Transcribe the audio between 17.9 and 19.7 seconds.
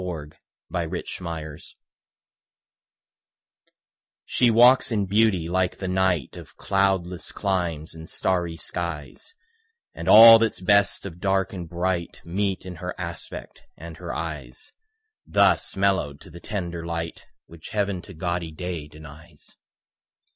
to gaudy day denies.